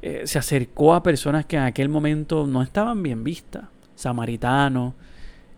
Eh, 0.00 0.22
se 0.24 0.38
acercó 0.38 0.94
a 0.94 1.02
personas 1.02 1.46
que 1.46 1.56
en 1.56 1.62
aquel 1.62 1.88
momento 1.88 2.46
no 2.46 2.62
estaban 2.62 3.02
bien 3.02 3.22
vistas, 3.22 3.64
samaritanos, 3.94 4.94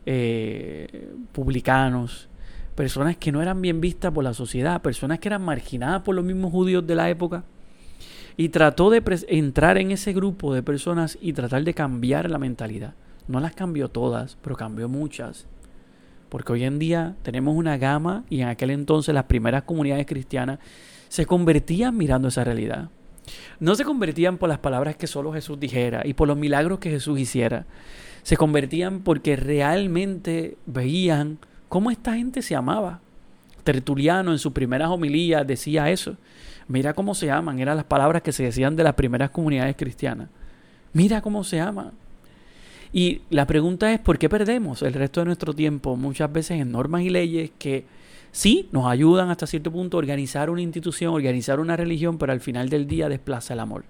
eh, 0.04 1.14
publicanos, 1.32 2.28
personas 2.74 3.16
que 3.16 3.32
no 3.32 3.40
eran 3.40 3.62
bien 3.62 3.80
vistas 3.80 4.12
por 4.12 4.24
la 4.24 4.34
sociedad, 4.34 4.82
personas 4.82 5.18
que 5.18 5.28
eran 5.28 5.42
marginadas 5.42 6.02
por 6.02 6.14
los 6.14 6.24
mismos 6.24 6.52
judíos 6.52 6.86
de 6.86 6.94
la 6.94 7.08
época 7.08 7.44
y 8.36 8.48
trató 8.48 8.90
de 8.90 9.02
entrar 9.28 9.78
en 9.78 9.90
ese 9.90 10.12
grupo 10.12 10.54
de 10.54 10.62
personas 10.62 11.18
y 11.20 11.32
tratar 11.32 11.64
de 11.64 11.74
cambiar 11.74 12.30
la 12.30 12.38
mentalidad. 12.38 12.94
No 13.28 13.40
las 13.40 13.54
cambió 13.54 13.88
todas, 13.88 14.36
pero 14.42 14.56
cambió 14.56 14.88
muchas. 14.88 15.46
Porque 16.28 16.52
hoy 16.52 16.64
en 16.64 16.78
día 16.78 17.14
tenemos 17.22 17.56
una 17.56 17.78
gama 17.78 18.24
y 18.28 18.40
en 18.40 18.48
aquel 18.48 18.70
entonces 18.70 19.14
las 19.14 19.24
primeras 19.24 19.62
comunidades 19.62 20.06
cristianas 20.06 20.58
se 21.08 21.26
convertían 21.26 21.96
mirando 21.96 22.28
esa 22.28 22.42
realidad. 22.42 22.90
No 23.60 23.74
se 23.74 23.84
convertían 23.84 24.36
por 24.36 24.48
las 24.48 24.58
palabras 24.58 24.96
que 24.96 25.06
solo 25.06 25.32
Jesús 25.32 25.58
dijera 25.58 26.02
y 26.04 26.14
por 26.14 26.28
los 26.28 26.36
milagros 26.36 26.80
que 26.80 26.90
Jesús 26.90 27.18
hiciera. 27.18 27.66
Se 28.22 28.36
convertían 28.36 29.00
porque 29.00 29.36
realmente 29.36 30.56
veían 30.66 31.38
cómo 31.68 31.90
esta 31.90 32.14
gente 32.16 32.42
se 32.42 32.56
amaba. 32.56 33.00
Tertuliano 33.62 34.32
en 34.32 34.38
sus 34.38 34.52
primeras 34.52 34.90
homilías 34.90 35.46
decía 35.46 35.90
eso. 35.90 36.16
Mira 36.68 36.94
cómo 36.94 37.14
se 37.14 37.30
aman, 37.30 37.58
eran 37.58 37.76
las 37.76 37.84
palabras 37.84 38.22
que 38.22 38.32
se 38.32 38.44
decían 38.44 38.76
de 38.76 38.84
las 38.84 38.94
primeras 38.94 39.30
comunidades 39.30 39.76
cristianas. 39.76 40.28
Mira 40.92 41.20
cómo 41.20 41.44
se 41.44 41.60
aman. 41.60 41.92
Y 42.92 43.22
la 43.28 43.46
pregunta 43.46 43.92
es, 43.92 43.98
¿por 43.98 44.18
qué 44.18 44.28
perdemos 44.28 44.82
el 44.82 44.94
resto 44.94 45.20
de 45.20 45.26
nuestro 45.26 45.52
tiempo 45.52 45.96
muchas 45.96 46.32
veces 46.32 46.60
en 46.60 46.70
normas 46.70 47.02
y 47.02 47.10
leyes 47.10 47.50
que 47.58 47.84
sí 48.30 48.68
nos 48.70 48.86
ayudan 48.86 49.30
hasta 49.30 49.46
cierto 49.46 49.72
punto 49.72 49.96
a 49.96 49.98
organizar 49.98 50.48
una 50.48 50.62
institución, 50.62 51.12
organizar 51.12 51.58
una 51.58 51.76
religión, 51.76 52.18
pero 52.18 52.32
al 52.32 52.40
final 52.40 52.68
del 52.68 52.86
día 52.86 53.08
desplaza 53.08 53.54
el 53.54 53.60
amor? 53.60 53.84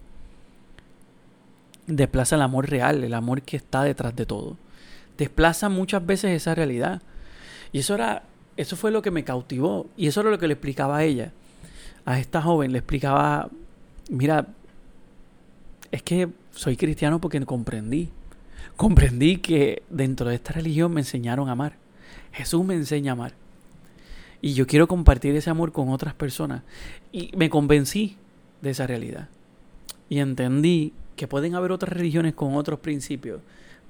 Desplaza 1.86 2.36
el 2.36 2.42
amor 2.42 2.70
real, 2.70 3.04
el 3.04 3.12
amor 3.12 3.42
que 3.42 3.58
está 3.58 3.82
detrás 3.82 4.16
de 4.16 4.24
todo. 4.24 4.56
Desplaza 5.18 5.68
muchas 5.68 6.04
veces 6.04 6.30
esa 6.30 6.54
realidad. 6.54 7.02
Y 7.72 7.80
eso 7.80 7.94
era, 7.94 8.22
eso 8.56 8.74
fue 8.74 8.90
lo 8.90 9.02
que 9.02 9.10
me 9.10 9.22
cautivó. 9.22 9.86
Y 9.98 10.06
eso 10.06 10.22
era 10.22 10.30
lo 10.30 10.38
que 10.38 10.46
le 10.46 10.54
explicaba 10.54 10.96
a 10.96 11.04
ella. 11.04 11.32
A 12.04 12.18
esta 12.18 12.42
joven 12.42 12.72
le 12.72 12.78
explicaba, 12.78 13.50
mira, 14.10 14.46
es 15.90 16.02
que 16.02 16.28
soy 16.50 16.76
cristiano 16.76 17.20
porque 17.20 17.40
comprendí 17.44 18.10
comprendí 18.76 19.38
que 19.38 19.82
dentro 19.90 20.28
de 20.28 20.34
esta 20.34 20.52
religión 20.52 20.92
me 20.92 21.00
enseñaron 21.00 21.48
a 21.48 21.52
amar. 21.52 21.76
Jesús 22.32 22.64
me 22.64 22.74
enseña 22.74 23.12
a 23.12 23.14
amar. 23.14 23.34
Y 24.40 24.54
yo 24.54 24.66
quiero 24.66 24.88
compartir 24.88 25.34
ese 25.36 25.50
amor 25.50 25.72
con 25.72 25.88
otras 25.88 26.14
personas. 26.14 26.62
Y 27.12 27.30
me 27.36 27.48
convencí 27.48 28.16
de 28.60 28.70
esa 28.70 28.86
realidad. 28.86 29.28
Y 30.08 30.18
entendí 30.18 30.92
que 31.16 31.28
pueden 31.28 31.54
haber 31.54 31.72
otras 31.72 31.92
religiones 31.92 32.34
con 32.34 32.54
otros 32.56 32.80
principios. 32.80 33.40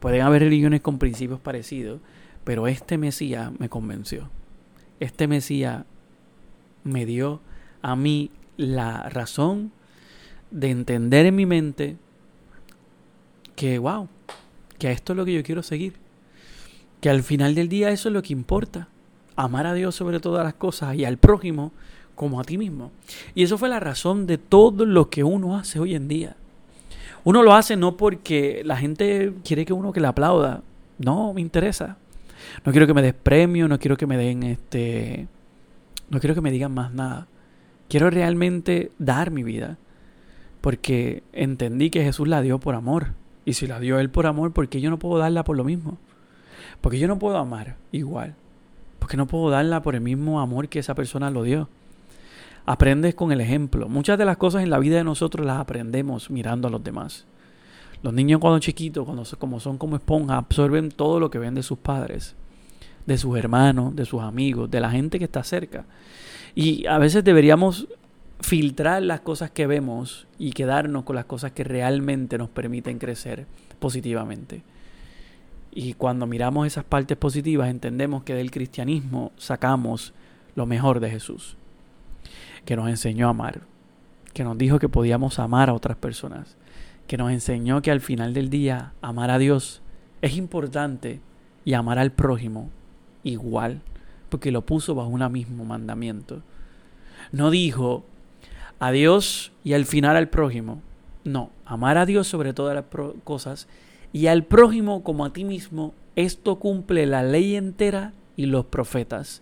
Pueden 0.01 0.21
haber 0.21 0.43
religiones 0.43 0.81
con 0.81 0.99
principios 0.99 1.41
parecidos. 1.41 2.01
Pero 2.45 2.67
este 2.67 2.99
Mesías 2.99 3.51
me 3.59 3.69
convenció. 3.69 4.29
Este 5.01 5.27
Mesías 5.27 5.85
me 6.85 7.07
dio 7.07 7.41
a 7.85 7.97
mí 7.97 8.31
la 8.57 9.11
razón 9.11 9.71
de 10.51 10.71
entender 10.71 11.27
en 11.27 11.37
mi 11.37 11.45
mente 11.45 11.99
que, 13.57 13.79
wow, 13.79 14.09
que 14.79 14.91
esto 14.91 15.13
es 15.13 15.19
lo 15.19 15.27
que 15.27 15.35
yo 15.35 15.43
quiero 15.43 15.63
seguir. 15.63 15.93
Que 17.03 17.11
al 17.11 17.23
final 17.23 17.55
del 17.55 17.69
día 17.69 17.91
eso 17.91 18.09
es 18.09 18.15
lo 18.15 18.23
que 18.23 18.33
importa. 18.33 18.89
Amar 19.37 19.67
a 19.67 19.75
Dios 19.75 19.95
sobre 19.95 20.19
todas 20.19 20.45
las 20.45 20.55
cosas 20.55 20.97
y 20.97 21.05
al 21.05 21.19
prójimo 21.19 21.73
como 22.15 22.41
a 22.41 22.45
ti 22.45 22.57
mismo. 22.57 22.91
Y 23.35 23.43
eso 23.43 23.59
fue 23.59 23.69
la 23.69 23.81
razón 23.81 24.27
de 24.27 24.39
todo 24.39 24.87
lo 24.87 25.11
que 25.11 25.23
uno 25.23 25.55
hace 25.55 25.79
hoy 25.79 25.95
en 25.95 26.09
día. 26.09 26.37
Uno 27.23 27.43
lo 27.43 27.53
hace 27.53 27.77
no 27.77 27.99
porque 27.99 28.63
la 28.65 28.79
gente 28.79 29.35
quiere 29.45 29.67
que 29.67 29.75
uno 29.75 29.93
que 29.93 30.01
le 30.01 30.07
aplauda. 30.07 30.63
No, 30.97 31.35
me 31.35 31.43
interesa. 31.43 31.99
No 32.65 32.73
quiero 32.73 32.87
que 32.87 32.95
me 32.95 33.03
des 33.03 33.15
premio, 33.15 33.69
no 33.69 33.79
quiero 33.79 33.99
que 33.99 34.07
me 34.07 34.17
den 34.17 34.43
este... 34.43 35.29
No 36.09 36.19
quiero 36.19 36.35
que 36.35 36.41
me 36.41 36.51
digan 36.51 36.73
más 36.73 36.91
nada. 36.95 37.29
Quiero 37.89 38.11
realmente 38.11 38.91
dar 38.99 39.31
mi 39.31 39.43
vida. 39.43 39.79
Porque 40.61 41.23
entendí 41.33 41.91
que 41.91 42.03
Jesús 42.03 42.27
la 42.27 42.41
dio 42.41 42.59
por 42.59 42.75
amor. 42.75 43.09
Y 43.45 43.55
si 43.55 43.67
la 43.67 43.81
dio 43.81 43.99
Él 43.99 44.11
por 44.11 44.27
amor, 44.27 44.53
¿por 44.53 44.69
qué 44.69 44.81
yo 44.81 44.91
no 44.91 44.99
puedo 44.99 45.19
darla 45.19 45.45
por 45.45 45.57
lo 45.57 45.65
mismo? 45.65 45.99
Porque 46.81 46.99
yo 46.99 47.09
no 47.09 47.19
puedo 47.19 47.37
amar 47.37 47.77
igual. 47.93 48.35
Porque 48.99 49.17
no 49.17 49.27
puedo 49.27 49.51
darla 49.51 49.83
por 49.83 49.95
el 49.95 50.01
mismo 50.01 50.41
amor 50.41 50.69
que 50.69 50.79
esa 50.79 50.95
persona 50.95 51.31
lo 51.31 51.43
dio. 51.43 51.69
Aprendes 52.67 53.15
con 53.15 53.33
el 53.33 53.43
ejemplo. 53.43 53.89
Muchas 53.89 54.17
de 54.17 54.25
las 54.25 54.39
cosas 54.39 54.63
en 54.63 54.71
la 54.71 54.79
vida 54.79 54.97
de 54.97 55.05
nosotros 55.05 55.47
las 55.47 55.59
aprendemos 55.59 56.31
mirando 56.31 56.69
a 56.69 56.71
los 56.71 56.83
demás. 56.83 57.27
Los 58.03 58.13
niños 58.13 58.41
cuando 58.41 58.59
chiquitos, 58.59 59.05
cuando 59.05 59.25
como 59.39 59.61
son 59.61 59.79
como 59.79 59.97
esponjas, 59.97 60.39
absorben 60.39 60.91
todo 60.91 61.21
lo 61.21 61.31
que 61.31 61.39
ven 61.39 61.55
de 61.55 61.63
sus 61.63 61.79
padres, 61.79 62.35
de 63.07 63.17
sus 63.19 63.37
hermanos, 63.39 63.97
de 63.97 64.05
sus 64.05 64.23
amigos, 64.23 64.71
de 64.71 64.81
la 64.81 64.91
gente 64.91 65.19
que 65.19 65.25
está 65.25 65.43
cerca. 65.43 65.85
Y 66.55 66.87
a 66.87 66.99
veces 66.99 67.25
deberíamos 67.25 67.89
filtrar 68.41 69.03
las 69.03 69.21
cosas 69.21 69.51
que 69.51 69.67
vemos 69.67 70.27
y 70.39 70.53
quedarnos 70.53 71.05
con 71.05 71.17
las 71.17 71.25
cosas 71.25 71.53
que 71.53 71.65
realmente 71.65 72.39
nos 72.39 72.51
permiten 72.51 72.99
crecer 72.99 73.47
positivamente. 73.79 74.63
Y 75.73 75.95
cuando 75.95 76.27
miramos 76.27 76.67
esas 76.67 76.85
partes 76.85 77.17
positivas 77.17 77.69
entendemos 77.69 78.23
que 78.23 78.35
del 78.35 78.51
cristianismo 78.51 79.33
sacamos 79.37 80.15
lo 80.55 80.67
mejor 80.67 81.01
de 81.01 81.11
Jesús, 81.11 81.57
que 82.65 82.77
nos 82.77 82.89
enseñó 82.89 83.27
a 83.27 83.31
amar, 83.31 83.63
que 84.33 84.45
nos 84.45 84.57
dijo 84.57 84.79
que 84.79 84.89
podíamos 84.89 85.39
amar 85.39 85.71
a 85.71 85.75
otras 85.75 85.97
personas, 85.97 86.57
que 87.09 87.17
nos 87.17 87.33
enseñó 87.33 87.83
que 87.83 87.91
al 87.91 88.01
final 88.01 88.35
del 88.35 88.51
día 88.51 88.93
amar 89.03 89.31
a 89.31 89.39
Dios 89.39 89.83
es 90.23 90.37
importante 90.37 91.21
y 91.65 91.75
amar 91.75 91.99
al 91.99 92.13
prójimo 92.13 92.71
igual, 93.25 93.81
porque 94.35 94.51
lo 94.51 94.67
puso 94.67 94.97
bajo 94.97 95.11
un 95.11 95.31
mismo 95.31 95.65
mandamiento. 95.65 96.43
No 97.31 97.53
dijo, 97.53 98.03
a 98.81 98.91
Dios 98.91 99.53
y 99.63 99.75
al 99.75 99.85
final 99.85 100.17
al 100.17 100.29
prójimo. 100.29 100.83
No, 101.23 101.51
amar 101.65 101.99
a 101.99 102.05
Dios 102.05 102.27
sobre 102.27 102.53
todas 102.53 102.75
las 102.75 102.87
cosas 103.23 103.69
y 104.13 104.27
al 104.27 104.43
prójimo 104.43 105.05
como 105.05 105.25
a 105.25 105.33
ti 105.33 105.45
mismo. 105.45 105.95
Esto 106.17 106.57
cumple 106.57 107.07
la 107.07 107.23
ley 107.23 107.55
entera 107.55 108.13
y 108.37 108.47
los 108.47 108.65
profetas. 108.65 109.41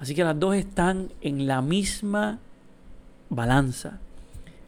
Así 0.00 0.16
que 0.16 0.24
las 0.24 0.40
dos 0.40 0.56
están 0.56 1.12
en 1.20 1.46
la 1.46 1.62
misma 1.62 2.40
balanza, 3.28 4.00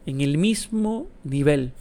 en 0.05 0.21
el 0.21 0.37
mismo 0.37 1.07
nivel. 1.25 1.73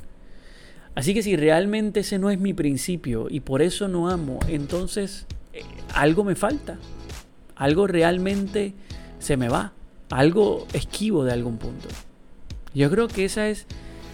Así 0.96 1.14
que 1.14 1.22
si 1.22 1.36
realmente 1.36 2.00
ese 2.00 2.18
no 2.18 2.28
es 2.30 2.40
mi 2.40 2.54
principio 2.54 3.28
y 3.30 3.38
por 3.38 3.62
eso 3.62 3.86
no 3.86 4.10
amo, 4.10 4.40
entonces 4.48 5.26
eh, 5.52 5.62
algo 5.94 6.24
me 6.24 6.34
falta. 6.34 6.76
Algo 7.58 7.86
realmente 7.86 8.74
se 9.18 9.36
me 9.36 9.48
va. 9.48 9.72
Algo 10.10 10.66
esquivo 10.72 11.24
de 11.24 11.32
algún 11.32 11.58
punto. 11.58 11.88
Yo 12.74 12.90
creo 12.90 13.08
que 13.08 13.26
ese 13.26 13.50
es 13.50 13.66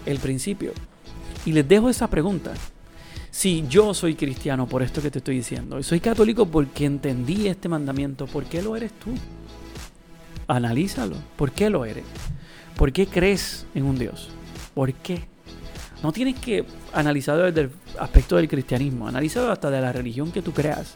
el 0.07 0.19
principio. 0.19 0.73
Y 1.45 1.53
les 1.53 1.69
dejo 1.69 1.89
esa 1.89 2.09
pregunta. 2.09 2.53
Si 3.31 3.65
yo 3.69 3.95
soy 3.95 4.15
cristiano 4.15 4.67
por 4.67 4.83
esto 4.83 5.03
que 5.03 5.11
te 5.11 5.19
estoy 5.19 5.37
diciendo, 5.37 5.79
y 5.79 5.83
soy 5.83 6.01
católico 6.01 6.47
porque 6.47 6.87
entendí 6.87 7.49
este 7.49 7.69
mandamiento, 7.69 8.27
¿por 8.27 8.45
qué 8.45 8.63
lo 8.63 8.77
eres 8.77 8.93
tú? 8.93 9.11
Analízalo. 10.47 11.17
¿Por 11.37 11.53
qué 11.53 11.69
lo 11.69 11.85
eres? 11.85 12.05
¿Por 12.77 12.93
qué 12.93 13.07
crees 13.07 13.67
en 13.75 13.85
un 13.85 13.99
Dios? 13.99 14.31
¿Por 14.75 14.93
qué? 14.95 15.27
No 16.03 16.13
tienes 16.13 16.39
que 16.39 16.65
analizarlo 16.93 17.45
desde 17.45 17.63
el 17.63 17.71
aspecto 17.99 18.37
del 18.37 18.49
cristianismo, 18.49 19.09
analízalo 19.09 19.51
hasta 19.51 19.71
de 19.71 19.81
la 19.81 19.93
religión 19.93 20.33
que 20.33 20.43
tú 20.43 20.53
creas. 20.53 20.95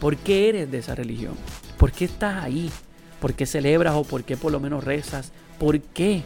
¿Por 0.00 0.16
qué 0.16 0.48
eres 0.48 0.70
de 0.70 0.78
esa 0.78 0.94
religión? 0.94 1.34
¿Por 1.76 1.92
qué 1.92 2.06
estás 2.06 2.42
ahí? 2.42 2.70
¿Por 3.20 3.34
qué 3.34 3.46
celebras 3.46 3.94
o 3.94 4.04
por 4.04 4.24
qué 4.24 4.36
por 4.36 4.52
lo 4.52 4.60
menos 4.60 4.84
rezas? 4.84 5.32
¿Por 5.58 5.80
qué? 5.80 6.22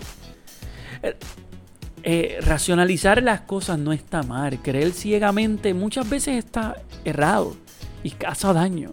Eh, 2.03 2.39
racionalizar 2.41 3.23
las 3.23 3.43
cosas 3.43 3.79
no 3.79 3.93
está 3.93 4.23
mal. 4.23 4.61
Creer 4.63 4.93
ciegamente 4.93 5.75
muchas 5.75 6.09
veces 6.09 6.37
está 6.37 6.77
errado 7.05 7.57
y 8.03 8.11
causa 8.11 8.53
daño. 8.53 8.93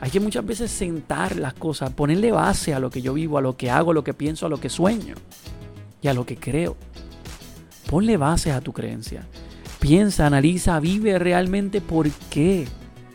Hay 0.00 0.10
que 0.10 0.20
muchas 0.20 0.44
veces 0.44 0.70
sentar 0.70 1.36
las 1.36 1.54
cosas, 1.54 1.90
ponerle 1.92 2.30
base 2.30 2.74
a 2.74 2.78
lo 2.78 2.90
que 2.90 3.00
yo 3.00 3.14
vivo, 3.14 3.38
a 3.38 3.40
lo 3.40 3.56
que 3.56 3.70
hago, 3.70 3.92
a 3.92 3.94
lo 3.94 4.04
que 4.04 4.12
pienso, 4.12 4.44
a 4.44 4.48
lo 4.50 4.60
que 4.60 4.68
sueño 4.68 5.14
y 6.02 6.08
a 6.08 6.14
lo 6.14 6.26
que 6.26 6.36
creo. 6.36 6.76
Ponle 7.88 8.16
base 8.16 8.52
a 8.52 8.60
tu 8.60 8.72
creencia. 8.72 9.26
Piensa, 9.78 10.26
analiza, 10.26 10.78
vive 10.80 11.18
realmente 11.18 11.80
por 11.80 12.10
qué 12.30 12.66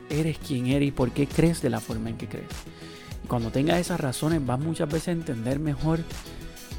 eres 0.09 0.37
quien 0.37 0.67
eres 0.67 0.89
y 0.89 0.91
por 0.91 1.11
qué 1.11 1.27
crees 1.27 1.61
de 1.61 1.69
la 1.69 1.79
forma 1.79 2.09
en 2.09 2.17
que 2.17 2.27
crees. 2.27 2.49
Y 3.23 3.27
cuando 3.27 3.51
tengas 3.51 3.79
esas 3.79 3.99
razones 3.99 4.45
vas 4.45 4.59
muchas 4.59 4.89
veces 4.89 5.09
a 5.09 5.11
entender 5.11 5.59
mejor 5.59 5.99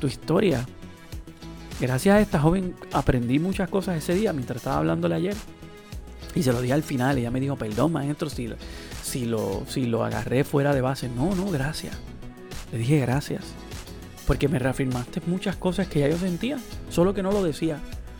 tu 0.00 0.06
historia, 0.06 0.66
Gracias 1.80 2.14
a 2.14 2.20
esta 2.20 2.38
joven 2.38 2.74
aprendí 2.92 3.38
muchas 3.38 3.70
cosas 3.70 3.96
ese 3.96 4.14
día 4.14 4.34
mientras 4.34 4.58
estaba 4.58 4.76
hablándole 4.76 5.14
ayer. 5.14 5.34
Y 6.34 6.42
se 6.42 6.52
lo 6.52 6.60
dije 6.60 6.74
al 6.74 6.82
final. 6.82 7.16
Ella 7.16 7.30
me 7.30 7.40
dijo, 7.40 7.56
perdón, 7.56 7.92
maestro, 7.92 8.28
si, 8.28 8.50
si, 9.02 9.24
lo, 9.24 9.64
si 9.66 9.86
lo 9.86 10.04
agarré 10.04 10.44
fuera 10.44 10.74
de 10.74 10.82
base. 10.82 11.08
No, 11.08 11.34
no, 11.34 11.50
gracias. 11.50 11.96
Le 12.70 12.78
dije 12.78 13.00
gracias. 13.00 13.44
Porque 14.26 14.46
me 14.46 14.58
reafirmaste 14.58 15.22
muchas 15.26 15.56
cosas 15.56 15.88
que 15.88 16.00
ya 16.00 16.08
yo 16.08 16.18
sentía. 16.18 16.58
Solo 16.90 17.14
que 17.14 17.22
no 17.22 17.32
lo 17.32 17.42
decía. 17.42 17.78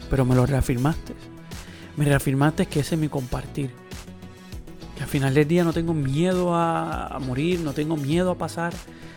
Pero 0.08 0.24
me 0.24 0.34
lo 0.34 0.46
reafirmaste. 0.46 1.12
Me 1.98 2.06
reafirmaste 2.06 2.64
que 2.64 2.80
ese 2.80 2.94
es 2.94 3.00
mi 3.00 3.08
compartir. 3.08 3.70
Final 5.10 5.34
del 5.34 5.48
día 5.48 5.64
no 5.64 5.72
tengo 5.72 5.92
miedo 5.92 6.54
a, 6.54 7.18
morir. 7.20 7.58
No 7.58 7.72
tengo 7.72 7.96
miedo 7.96 8.30
a 8.30 8.38
pasar 8.38 8.72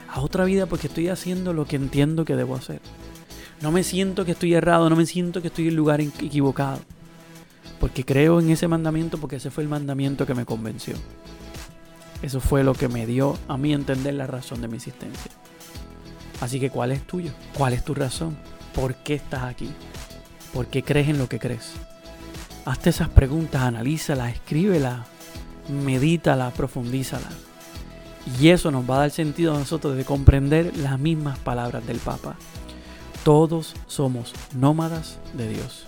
a 0.10 0.22
otra 0.22 0.44
vida 0.44 0.66
porque 0.66 0.88
estoy 0.88 1.10
haciendo 1.10 1.54
lo 1.54 1.66
que 1.66 1.76
entiendo 1.76 2.26
que 2.26 2.36
debo 2.36 2.56
hacer. 2.56 2.82
No 3.62 3.72
me 3.72 3.84
siento 3.84 4.26
que 4.26 4.32
estoy 4.32 4.56
errado, 4.56 4.90
no 4.90 4.96
me 4.96 5.06
siento 5.06 5.44
que 5.44 5.50
estoy 5.50 5.68
en 5.68 5.76
lugar 5.76 6.02
equivocado. 6.02 6.80
Porque 7.80 8.04
creo 8.04 8.40
en 8.40 8.50
ese 8.50 8.68
mandamiento, 8.68 9.20
porque 9.20 9.36
ese 9.36 9.52
fue 9.52 9.62
el 9.62 9.70
mandamiento 9.70 10.26
que 10.26 10.34
me 10.34 10.46
convenció. 10.46 10.96
Eso 12.24 12.40
fue 12.42 12.64
lo 12.64 12.74
que 12.74 12.88
me 12.88 13.06
dio 13.06 13.38
a 13.48 13.56
mí 13.56 13.72
entender 13.72 14.16
la 14.16 14.26
razón 14.26 14.62
de 14.62 14.68
mi 14.68 14.78
existencia. 14.78 15.32
Así 16.42 16.60
que, 16.60 16.72
¿cuál 16.72 16.92
es 16.92 17.06
tuyo? 17.06 17.34
¿Cuál 17.56 17.74
es 17.74 17.86
tu 17.86 17.94
razón? 17.94 18.36
¿Por 18.74 18.96
qué 18.96 19.14
estás 19.14 19.44
aquí? 19.44 19.70
¿Por 20.54 20.66
qué 20.66 20.82
crees 20.82 21.10
en 21.10 21.20
lo 21.20 21.30
que 21.30 21.38
crees? 21.38 21.74
Hazte 22.66 22.90
esas 22.90 23.10
preguntas, 23.10 23.62
analízalas, 23.62 24.34
escríbelas, 24.34 25.13
medítalas, 25.70 26.54
profundízalas. 26.54 27.34
Y 28.40 28.50
eso 28.50 28.72
nos 28.72 28.90
va 28.90 28.96
a 28.96 29.00
dar 29.00 29.12
sentido 29.12 29.54
a 29.56 29.60
nosotros 29.60 29.98
de 29.98 30.06
comprender 30.06 30.78
las 30.78 30.98
mismas 30.98 31.38
palabras 31.40 31.86
del 31.86 31.98
Papa. 31.98 32.36
Todos 33.24 33.74
somos 33.88 34.34
nómadas 34.56 35.18
de 35.34 35.50
Dios. 35.50 35.86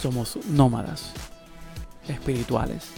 Somos 0.00 0.38
nómadas 0.48 1.12
espirituales. 2.08 2.88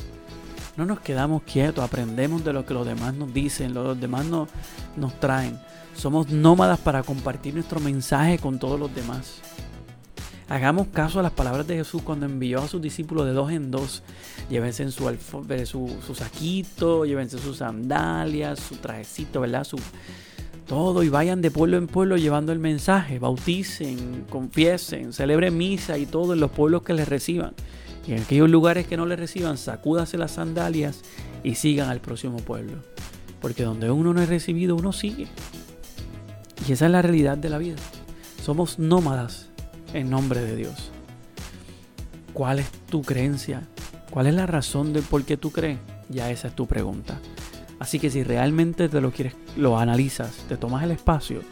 No 0.76 0.84
nos 0.84 1.00
quedamos 1.00 1.42
quietos, 1.42 1.82
aprendemos 1.82 2.44
de 2.44 2.52
lo 2.52 2.66
que 2.66 2.74
los 2.74 2.86
demás 2.86 3.14
nos 3.14 3.32
dicen, 3.32 3.72
lo 3.72 3.82
que 3.82 3.88
los 3.88 4.00
demás 4.00 4.26
nos 4.26 5.20
traen. 5.20 5.58
Somos 5.96 6.28
nómadas 6.28 6.78
para 6.78 7.02
compartir 7.02 7.54
nuestro 7.54 7.80
mensaje 7.80 8.38
con 8.38 8.58
todos 8.58 8.78
los 8.78 8.94
demás. 8.94 9.40
Hagamos 10.48 10.86
caso 10.88 11.18
a 11.18 11.22
las 11.24 11.32
palabras 11.32 11.66
de 11.66 11.76
Jesús 11.76 12.02
cuando 12.02 12.24
envió 12.26 12.60
a 12.60 12.68
sus 12.68 12.80
discípulos 12.80 13.26
de 13.26 13.32
dos 13.32 13.50
en 13.50 13.72
dos. 13.72 14.04
Llévense 14.48 14.84
en 14.84 14.92
su, 14.92 15.12
su, 15.64 15.96
su 16.06 16.14
saquito, 16.14 17.04
llévense 17.04 17.38
sus 17.38 17.56
sandalias, 17.56 18.60
su 18.60 18.76
trajecito, 18.76 19.40
¿verdad? 19.40 19.64
Su, 19.64 19.76
todo 20.68 21.02
y 21.02 21.08
vayan 21.08 21.42
de 21.42 21.50
pueblo 21.50 21.78
en 21.78 21.88
pueblo 21.88 22.16
llevando 22.16 22.52
el 22.52 22.60
mensaje. 22.60 23.18
Bauticen, 23.18 24.24
confiesen, 24.30 25.12
celebren 25.12 25.56
misa 25.56 25.98
y 25.98 26.06
todo 26.06 26.34
en 26.34 26.40
los 26.40 26.52
pueblos 26.52 26.82
que 26.82 26.94
les 26.94 27.08
reciban. 27.08 27.52
Y 28.06 28.12
en 28.12 28.22
aquellos 28.22 28.48
lugares 28.48 28.86
que 28.86 28.96
no 28.96 29.04
les 29.04 29.18
reciban, 29.18 29.58
sacúdase 29.58 30.16
las 30.16 30.32
sandalias 30.32 31.02
y 31.42 31.56
sigan 31.56 31.88
al 31.88 32.00
próximo 32.00 32.38
pueblo. 32.38 32.78
Porque 33.40 33.64
donde 33.64 33.90
uno 33.90 34.14
no 34.14 34.22
es 34.22 34.28
recibido, 34.28 34.76
uno 34.76 34.92
sigue. 34.92 35.26
Y 36.68 36.72
esa 36.72 36.86
es 36.86 36.92
la 36.92 37.02
realidad 37.02 37.36
de 37.36 37.50
la 37.50 37.58
vida. 37.58 37.76
Somos 38.44 38.78
nómadas 38.78 39.50
en 39.92 40.10
nombre 40.10 40.40
de 40.40 40.56
Dios. 40.56 40.90
¿Cuál 42.32 42.58
es 42.58 42.70
tu 42.90 43.02
creencia? 43.02 43.62
¿Cuál 44.10 44.26
es 44.26 44.34
la 44.34 44.46
razón 44.46 44.92
de 44.92 45.02
por 45.02 45.24
qué 45.24 45.36
tú 45.36 45.50
crees? 45.50 45.78
Ya 46.08 46.30
esa 46.30 46.48
es 46.48 46.54
tu 46.54 46.66
pregunta. 46.66 47.18
Así 47.78 47.98
que 47.98 48.10
si 48.10 48.22
realmente 48.22 48.88
te 48.88 49.00
lo 49.00 49.10
quieres, 49.10 49.34
lo 49.56 49.78
analizas, 49.78 50.32
te 50.48 50.56
tomas 50.56 50.84
el 50.84 50.90
espacio 50.90 51.42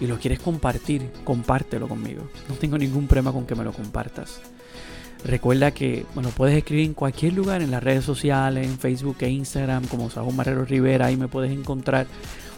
y 0.00 0.06
lo 0.06 0.18
quieres 0.18 0.40
compartir, 0.40 1.10
compártelo 1.24 1.88
conmigo. 1.88 2.28
No 2.48 2.54
tengo 2.54 2.78
ningún 2.78 3.06
problema 3.06 3.32
con 3.32 3.46
que 3.46 3.54
me 3.54 3.64
lo 3.64 3.72
compartas. 3.72 4.40
Recuerda 5.24 5.70
que 5.70 6.04
bueno, 6.14 6.30
puedes 6.30 6.56
escribir 6.56 6.86
en 6.86 6.94
cualquier 6.94 7.34
lugar, 7.34 7.62
en 7.62 7.70
las 7.70 7.82
redes 7.82 8.04
sociales, 8.04 8.66
en 8.66 8.78
Facebook 8.78 9.18
e 9.20 9.30
Instagram, 9.30 9.86
como 9.86 10.10
Saúl 10.10 10.34
Marrero 10.34 10.64
Rivera, 10.64 11.06
ahí 11.06 11.16
me 11.16 11.28
puedes 11.28 11.52
encontrar. 11.52 12.06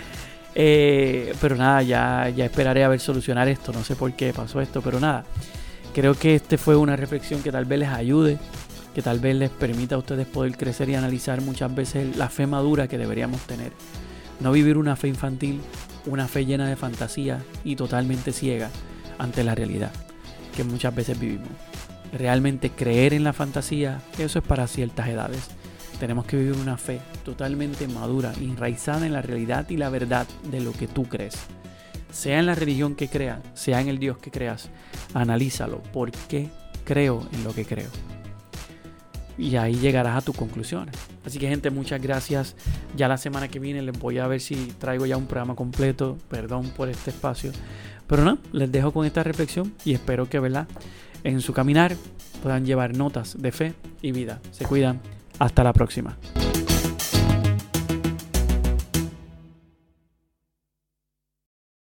Eh, 0.54 1.34
pero 1.40 1.56
nada, 1.56 1.82
ya, 1.82 2.28
ya 2.30 2.44
esperaré 2.44 2.84
a 2.84 2.88
ver 2.88 3.00
solucionar 3.00 3.48
esto. 3.48 3.72
No 3.72 3.84
sé 3.84 3.96
por 3.96 4.12
qué 4.14 4.32
pasó 4.32 4.60
esto, 4.60 4.80
pero 4.80 5.00
nada. 5.00 5.24
Creo 5.94 6.14
que 6.14 6.34
este 6.34 6.56
fue 6.56 6.76
una 6.76 6.96
reflexión 6.96 7.42
que 7.42 7.52
tal 7.52 7.66
vez 7.66 7.80
les 7.80 7.88
ayude, 7.90 8.38
que 8.94 9.02
tal 9.02 9.20
vez 9.20 9.36
les 9.36 9.50
permita 9.50 9.96
a 9.96 9.98
ustedes 9.98 10.26
poder 10.26 10.56
crecer 10.56 10.88
y 10.88 10.94
analizar 10.94 11.42
muchas 11.42 11.74
veces 11.74 12.16
la 12.16 12.30
fe 12.30 12.46
madura 12.46 12.88
que 12.88 12.96
deberíamos 12.96 13.42
tener. 13.42 13.72
No 14.40 14.52
vivir 14.52 14.76
una 14.76 14.96
fe 14.96 15.08
infantil, 15.08 15.60
una 16.06 16.28
fe 16.28 16.44
llena 16.44 16.68
de 16.68 16.76
fantasía 16.76 17.42
y 17.64 17.76
totalmente 17.76 18.32
ciega 18.32 18.70
ante 19.18 19.44
la 19.44 19.54
realidad 19.54 19.92
que 20.56 20.64
muchas 20.64 20.94
veces 20.94 21.18
vivimos. 21.18 21.48
Realmente 22.12 22.70
creer 22.70 23.14
en 23.14 23.24
la 23.24 23.32
fantasía, 23.32 24.02
eso 24.18 24.38
es 24.38 24.44
para 24.44 24.66
ciertas 24.66 25.08
edades 25.08 25.48
tenemos 26.02 26.24
que 26.24 26.36
vivir 26.36 26.54
una 26.54 26.76
fe 26.76 27.00
totalmente 27.24 27.86
madura, 27.86 28.32
enraizada 28.40 29.06
en 29.06 29.12
la 29.12 29.22
realidad 29.22 29.70
y 29.70 29.76
la 29.76 29.88
verdad 29.88 30.26
de 30.50 30.60
lo 30.60 30.72
que 30.72 30.88
tú 30.88 31.04
crees. 31.04 31.36
Sea 32.10 32.40
en 32.40 32.46
la 32.46 32.56
religión 32.56 32.96
que 32.96 33.06
creas, 33.06 33.38
sea 33.54 33.80
en 33.80 33.86
el 33.86 34.00
Dios 34.00 34.18
que 34.18 34.32
creas, 34.32 34.68
analízalo. 35.14 35.80
¿Por 35.92 36.10
qué 36.10 36.50
creo 36.84 37.24
en 37.32 37.44
lo 37.44 37.54
que 37.54 37.64
creo? 37.64 37.88
Y 39.38 39.56
ahí 39.56 39.74
llegarás 39.74 40.16
a 40.16 40.20
tus 40.20 40.36
conclusiones. 40.36 40.94
Así 41.24 41.38
que 41.38 41.48
gente, 41.48 41.70
muchas 41.70 42.00
gracias. 42.00 42.54
Ya 42.96 43.08
la 43.08 43.16
semana 43.16 43.48
que 43.48 43.58
viene 43.58 43.82
les 43.82 43.98
voy 43.98 44.18
a 44.18 44.26
ver 44.26 44.40
si 44.40 44.54
traigo 44.78 45.06
ya 45.06 45.16
un 45.16 45.26
programa 45.26 45.54
completo. 45.54 46.18
Perdón 46.28 46.70
por 46.76 46.88
este 46.88 47.10
espacio. 47.10 47.52
Pero 48.06 48.24
no, 48.24 48.38
les 48.52 48.70
dejo 48.70 48.92
con 48.92 49.06
esta 49.06 49.22
reflexión 49.22 49.72
y 49.84 49.94
espero 49.94 50.28
que, 50.28 50.38
¿verdad? 50.38 50.68
En 51.24 51.40
su 51.40 51.52
caminar 51.52 51.96
puedan 52.42 52.66
llevar 52.66 52.96
notas 52.96 53.40
de 53.40 53.52
fe 53.52 53.74
y 54.02 54.12
vida. 54.12 54.40
Se 54.50 54.66
cuidan. 54.66 55.00
Hasta 55.38 55.64
la 55.64 55.72
próxima. 55.72 56.18